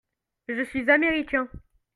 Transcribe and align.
Je 0.47 0.65
suis 0.65 0.89
Américain. 0.89 1.47